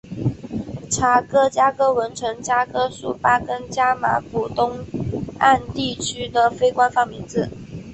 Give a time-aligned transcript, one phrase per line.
[0.89, 4.83] 查哥加哥文程加哥术巴根加马古东
[5.37, 7.47] 岸地区的非官方名字。